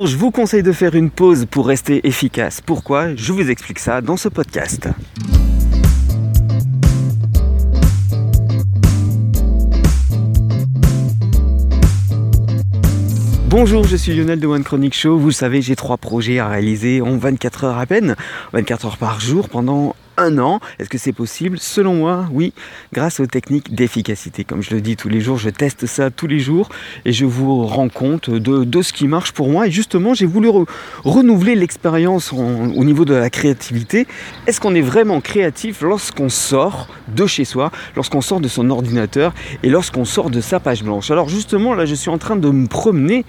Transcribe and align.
Je 0.00 0.16
vous 0.16 0.30
conseille 0.30 0.62
de 0.62 0.70
faire 0.70 0.94
une 0.94 1.10
pause 1.10 1.46
pour 1.50 1.66
rester 1.66 2.06
efficace. 2.06 2.60
Pourquoi? 2.60 3.16
Je 3.16 3.32
vous 3.32 3.50
explique 3.50 3.80
ça 3.80 4.00
dans 4.00 4.16
ce 4.16 4.28
podcast. 4.28 4.88
Bonjour, 13.48 13.82
je 13.82 13.96
suis 13.96 14.14
Lionel 14.14 14.38
de 14.38 14.46
One 14.46 14.62
Chronic 14.62 14.94
Show. 14.94 15.18
Vous 15.18 15.26
le 15.26 15.32
savez, 15.32 15.62
j'ai 15.62 15.74
trois 15.74 15.96
projets 15.96 16.38
à 16.38 16.46
réaliser 16.46 17.00
en 17.00 17.16
24 17.16 17.64
heures 17.64 17.78
à 17.78 17.86
peine, 17.86 18.14
24 18.52 18.86
heures 18.86 18.98
par 18.98 19.18
jour 19.18 19.48
pendant 19.48 19.96
un 20.18 20.38
an. 20.38 20.60
Est-ce 20.78 20.88
que 20.88 20.98
c'est 20.98 21.12
possible 21.12 21.58
Selon 21.58 21.94
moi, 21.94 22.26
oui, 22.32 22.52
grâce 22.92 23.20
aux 23.20 23.26
techniques 23.26 23.74
d'efficacité. 23.74 24.44
Comme 24.44 24.62
je 24.62 24.74
le 24.74 24.80
dis 24.80 24.96
tous 24.96 25.08
les 25.08 25.20
jours, 25.20 25.38
je 25.38 25.48
teste 25.48 25.86
ça 25.86 26.10
tous 26.10 26.26
les 26.26 26.40
jours 26.40 26.68
et 27.04 27.12
je 27.12 27.24
vous 27.24 27.64
rends 27.64 27.88
compte 27.88 28.28
de, 28.28 28.82
ce 28.82 28.92
qui 28.92 29.06
marche 29.06 29.32
pour 29.32 29.48
moi. 29.48 29.68
Et 29.68 29.70
justement, 29.70 30.14
j'ai 30.14 30.26
voulu 30.26 30.50
renouveler 31.04 31.54
l'expérience 31.54 32.32
au 32.32 32.84
niveau 32.84 33.04
de 33.04 33.14
la 33.14 33.30
créativité. 33.30 34.06
Est-ce 34.46 34.60
qu'on 34.60 34.74
est 34.74 34.82
vraiment 34.82 35.20
créatif 35.20 35.82
lorsqu'on 35.82 36.28
sort 36.28 36.88
de 37.14 37.26
chez 37.26 37.44
soi, 37.44 37.70
lorsqu'on 37.96 38.20
sort 38.20 38.40
de 38.40 38.48
son 38.48 38.68
ordinateur 38.70 39.32
et 39.62 39.70
lorsqu'on 39.70 40.04
sort 40.04 40.30
de 40.30 40.40
sa 40.40 40.60
page 40.60 40.82
blanche? 40.82 41.10
Alors 41.10 41.28
justement, 41.28 41.74
là, 41.74 41.86
je 41.86 41.94
suis 41.94 42.10
en 42.10 42.18
train 42.18 42.36
de 42.36 42.50
me 42.50 42.66
promener. 42.66 43.24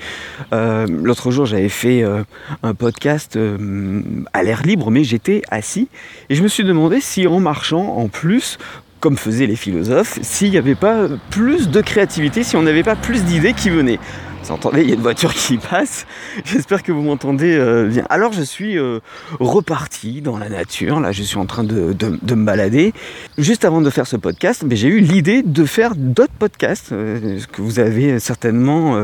Euh, 0.54 0.88
l'autre 0.90 1.32
jour, 1.32 1.46
j'avais 1.46 1.70
fait 1.70 2.04
euh, 2.04 2.24
un 2.64 2.74
podcast 2.74 3.36
euh, 3.36 4.02
à 4.34 4.44
l'air 4.44 4.64
libre, 4.64 4.90
mais 4.92 5.04
j'étais 5.04 5.44
assis 5.52 5.88
et 6.30 6.36
je 6.36 6.44
me 6.44 6.48
suis 6.48 6.64
demandé 6.64 6.79
si 7.02 7.28
en 7.28 7.40
marchant, 7.40 7.98
en 7.98 8.08
plus, 8.08 8.58
comme 9.00 9.18
faisaient 9.18 9.48
les 9.48 9.56
philosophes, 9.56 10.20
s'il 10.22 10.52
n'y 10.52 10.58
avait 10.58 10.76
pas 10.76 11.08
plus 11.30 11.70
de 11.70 11.82
créativité, 11.82 12.44
si 12.44 12.56
on 12.58 12.64
n'avait 12.64 12.84
pas 12.84 12.96
plus 12.96 13.24
d'idées 13.24 13.54
qui 13.54 13.70
venaient. 13.70 14.00
Vous 14.44 14.52
entendez, 14.52 14.82
il 14.82 14.90
y 14.90 14.92
a 14.92 14.96
une 14.96 15.02
voiture 15.02 15.34
qui 15.34 15.58
passe. 15.58 16.06
J'espère 16.46 16.82
que 16.82 16.92
vous 16.92 17.02
m'entendez 17.02 17.56
euh, 17.56 17.88
bien. 17.88 18.06
Alors 18.10 18.32
je 18.32 18.42
suis 18.42 18.78
euh, 18.78 19.00
reparti 19.40 20.22
dans 20.22 20.38
la 20.38 20.50
nature. 20.50 21.00
Là, 21.00 21.12
je 21.12 21.24
suis 21.24 21.38
en 21.38 21.46
train 21.46 21.64
de, 21.64 21.94
me 22.04 22.46
balader. 22.46 22.94
Juste 23.38 23.66
avant 23.66 23.82
de 23.82 23.90
faire 23.90 24.08
ce 24.08 24.16
podcast, 24.16 24.64
j'ai 24.72 24.88
eu 24.88 25.02
l'idée 25.02 25.44
de 25.44 25.66
faire 25.66 25.94
d'autres 25.96 26.34
podcasts 26.34 26.94
euh, 26.94 27.40
que 27.52 27.62
vous 27.62 27.80
avez 27.80 28.20
certainement 28.20 28.98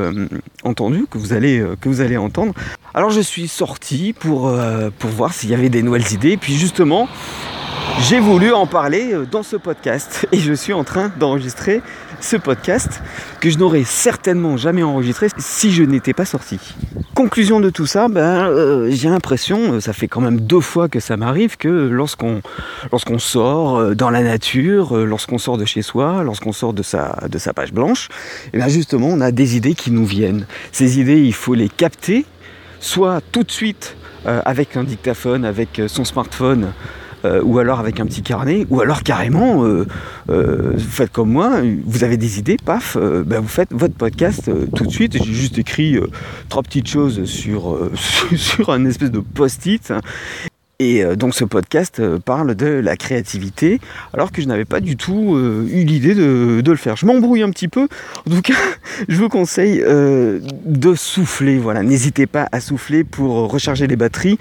entendu, 0.64 1.06
que 1.10 1.18
vous 1.18 1.34
allez 1.34 1.64
que 1.82 1.90
vous 1.90 2.02
allez 2.02 2.18
entendre. 2.18 2.54
Alors 2.94 3.10
je 3.10 3.22
suis 3.22 3.48
sorti 3.48 4.14
pour 4.18 4.54
pour 5.00 5.10
voir 5.10 5.34
s'il 5.34 5.50
y 5.50 5.54
avait 5.54 5.70
des 5.70 5.84
nouvelles 5.84 6.14
idées. 6.14 6.38
Puis 6.38 6.56
justement, 6.56 7.08
j'ai 8.02 8.20
voulu 8.20 8.52
en 8.52 8.68
parler 8.68 9.14
euh, 9.14 9.26
dans 9.26 9.42
ce 9.42 9.56
podcast 9.56 10.28
et 10.32 10.38
je 10.38 10.54
suis 10.54 10.74
en 10.74 10.84
train 10.84 11.12
d'enregistrer 11.18 11.82
ce 12.20 12.36
podcast 12.36 13.02
que 13.40 13.50
je 13.50 13.58
n'aurais 13.58 13.84
certainement 13.84 14.58
jamais 14.58 14.84
enregistré 14.84 15.28
si 15.38 15.72
je 15.72 15.84
n'étais 15.84 16.14
pas 16.14 16.26
sorti. 16.26 16.60
Conclusion 17.14 17.60
de 17.60 17.70
tout 17.70 17.86
ça, 17.86 18.08
ben, 18.08 18.48
euh, 18.48 18.90
j'ai 18.92 19.10
l'impression, 19.10 19.74
euh, 19.74 19.80
ça 19.80 19.94
fait 19.94 20.08
quand 20.08 20.22
même 20.22 20.42
deux 20.42 20.60
fois 20.60 20.90
que 20.90 21.00
ça 21.00 21.16
m'arrive, 21.18 21.58
que 21.58 21.70
lorsqu'on 21.70 22.42
sort 23.18 23.96
dans 23.96 24.10
la 24.10 24.22
nature, 24.22 24.98
lorsqu'on 24.98 25.38
sort 25.38 25.58
de 25.58 25.66
chez 25.66 25.82
soi, 25.82 26.24
lorsqu'on 26.24 26.52
sort 26.52 26.74
de 26.74 26.84
sa, 26.84 27.18
de 27.30 27.38
sa 27.38 27.54
page 27.54 27.72
blanche, 27.72 28.10
eh 28.54 28.58
bien 28.58 28.68
justement 28.68 29.08
on 29.08 29.22
a 29.22 29.32
des 29.32 29.56
idées 29.56 29.74
qui 29.74 29.92
nous 29.92 30.06
viennent. 30.06 30.46
Ces 30.72 31.00
idées, 31.00 31.22
il 31.22 31.34
faut 31.34 31.54
les 31.54 31.70
capter, 31.70 32.26
soit 32.80 33.22
tout 33.32 33.44
de 33.44 33.52
suite 33.52 33.96
avec 34.26 34.76
un 34.76 34.84
dictaphone, 34.84 35.46
avec 35.46 35.80
son 35.86 36.04
smartphone, 36.04 36.72
euh, 37.26 37.42
ou 37.44 37.60
alors 37.60 37.80
avec 37.80 38.00
un 38.00 38.06
petit 38.06 38.22
carnet, 38.22 38.68
ou 38.70 38.82
alors 38.82 39.02
carrément, 39.04 39.66
euh, 39.66 39.86
euh, 40.30 40.74
vous 40.76 40.80
faites 40.80 41.12
comme 41.12 41.32
moi, 41.32 41.62
vous 41.86 42.04
avez 42.04 42.18
des 42.18 42.40
idées, 42.40 42.58
paf, 42.64 42.98
ben 42.98 43.40
vous 43.40 43.48
faites 43.48 43.70
votre 43.72 43.96
podcast 43.96 44.52
tout 44.76 44.86
de 44.86 44.92
suite. 44.92 45.18
J'ai 45.24 45.34
juste 45.34 45.58
écrit 45.58 45.98
trois 46.50 46.62
petites 46.62 46.88
choses 46.88 47.26
sur, 47.26 47.78
sur 48.36 48.70
un 48.70 48.86
espèce 48.86 49.12
de 49.12 49.20
post-it. 49.20 49.94
Et 50.80 51.06
donc 51.16 51.34
ce 51.34 51.46
podcast 51.46 52.02
parle 52.20 52.54
de 52.54 52.68
la 52.68 52.98
créativité, 52.98 53.80
alors 54.14 54.34
que 54.34 54.42
je 54.42 54.48
n'avais 54.48 54.66
pas 54.66 54.82
du 54.82 54.98
tout 54.98 55.38
eu 55.38 55.86
l'idée 55.86 56.14
de, 56.14 56.60
de, 56.62 56.72
le 56.72 56.78
faire. 56.78 56.98
Je 56.98 57.06
m'embrouille 57.06 57.44
un 57.44 57.50
petit 57.50 57.70
peu. 57.70 57.88
En 58.28 58.36
tout 58.36 58.42
cas, 58.42 58.56
je 59.08 59.16
vous 59.16 59.30
conseille 59.30 59.80
de 59.80 60.96
souffler. 60.96 61.58
Voilà, 61.58 61.82
n'hésitez 61.82 62.28
pas 62.28 62.50
à 62.52 62.60
souffler 62.60 63.06
pour 63.06 63.50
recharger 63.50 63.88
les 63.88 63.96
batteries. 63.96 64.38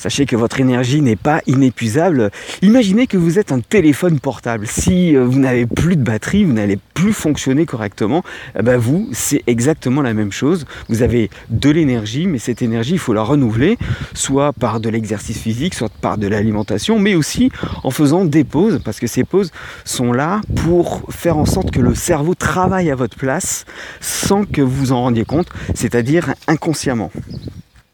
Sachez 0.00 0.24
que 0.24 0.34
votre 0.34 0.60
énergie 0.60 1.02
n'est 1.02 1.14
pas 1.14 1.42
inépuisable. 1.46 2.30
Imaginez 2.62 3.06
que 3.06 3.18
vous 3.18 3.38
êtes 3.38 3.52
un 3.52 3.60
téléphone 3.60 4.18
portable. 4.18 4.66
Si 4.66 5.14
euh, 5.14 5.26
vous 5.26 5.38
n'avez 5.38 5.66
plus 5.66 5.94
de 5.94 6.02
batterie, 6.02 6.42
vous 6.44 6.54
n'allez 6.54 6.78
plus 6.94 7.12
fonctionner 7.12 7.66
correctement, 7.66 8.24
eh 8.58 8.62
ben 8.62 8.78
vous, 8.78 9.10
c'est 9.12 9.42
exactement 9.46 10.00
la 10.00 10.14
même 10.14 10.32
chose. 10.32 10.64
Vous 10.88 11.02
avez 11.02 11.28
de 11.50 11.68
l'énergie, 11.68 12.26
mais 12.26 12.38
cette 12.38 12.62
énergie, 12.62 12.92
il 12.92 12.98
faut 12.98 13.12
la 13.12 13.22
renouveler, 13.22 13.76
soit 14.14 14.54
par 14.54 14.80
de 14.80 14.88
l'exercice 14.88 15.38
physique, 15.38 15.74
soit 15.74 15.92
par 16.00 16.16
de 16.16 16.26
l'alimentation, 16.26 16.98
mais 16.98 17.14
aussi 17.14 17.52
en 17.84 17.90
faisant 17.90 18.24
des 18.24 18.44
pauses, 18.44 18.80
parce 18.82 19.00
que 19.00 19.06
ces 19.06 19.24
pauses 19.24 19.50
sont 19.84 20.14
là 20.14 20.40
pour 20.64 21.02
faire 21.10 21.36
en 21.36 21.44
sorte 21.44 21.72
que 21.72 21.80
le 21.82 21.94
cerveau 21.94 22.34
travaille 22.34 22.90
à 22.90 22.94
votre 22.94 23.18
place 23.18 23.66
sans 24.00 24.46
que 24.46 24.62
vous 24.62 24.76
vous 24.76 24.92
en 24.92 25.02
rendiez 25.02 25.26
compte, 25.26 25.48
c'est-à-dire 25.74 26.32
inconsciemment. 26.46 27.10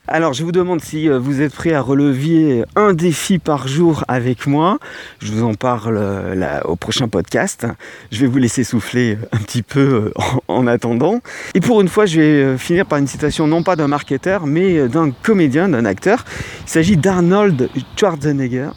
Alors 0.09 0.34
je 0.34 0.44
vous 0.44 0.53
demande 0.53 0.81
si 0.81 1.09
euh, 1.09 1.19
vous 1.19 1.43
êtes 1.43 1.53
prêt 1.53 1.72
à 1.72 1.81
relever 1.81 2.62
un 2.77 2.94
défi 2.94 3.41
par 3.41 3.67
jour 3.67 4.05
avec 4.06 4.47
moi. 4.47 4.78
Je 5.19 5.33
vous 5.33 5.43
en 5.43 5.55
parle 5.55 5.97
euh, 5.99 6.61
au 6.65 6.77
prochain 6.77 7.09
podcast. 7.09 7.67
Je 8.12 8.21
vais 8.21 8.28
vous 8.28 8.39
laisser 8.39 8.62
souffler 8.62 9.19
un 9.33 9.39
petit 9.39 9.62
peu 9.62 10.12
euh, 10.16 10.39
en, 10.47 10.69
attendant. 10.69 11.21
Et 11.55 11.61
pour 11.61 11.81
une 11.81 11.89
fois, 11.89 12.06
je 12.06 12.21
vais 12.21 12.59
finir 12.59 12.87
par 12.87 12.99
une 12.99 13.09
citation 13.09 13.49
non 13.49 13.65
pas 13.65 13.75
d'un 13.75 13.89
marketeur, 13.89 14.47
mais 14.47 14.89
d'un 14.89 15.11
comédien, 15.11 15.69
d'un 15.69 15.84
acteur. 15.84 16.25
Il 16.66 16.71
s'agit 16.71 16.97
d'Arnold 16.97 17.69
Schwarzenegger. 17.97 18.69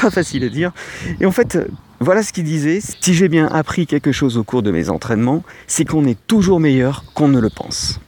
Pas 0.00 0.10
facile 0.10 0.44
à 0.44 0.48
dire. 0.48 0.72
Et 1.20 1.26
en 1.26 1.32
fait, 1.32 1.58
voilà 2.00 2.22
ce 2.22 2.32
qu'il 2.32 2.44
disait. 2.44 2.80
Si 2.80 3.12
j'ai 3.12 3.28
bien 3.28 3.46
appris 3.48 3.86
quelque 3.86 4.12
chose 4.12 4.38
au 4.38 4.44
cours 4.44 4.62
de 4.62 4.70
mes 4.70 4.88
entraînements, 4.88 5.42
c'est 5.66 5.84
qu'on 5.84 6.06
est 6.06 6.18
toujours 6.26 6.60
meilleur 6.60 7.04
qu'on 7.12 7.28
ne 7.28 7.40
le 7.40 7.50
pense. 7.50 8.00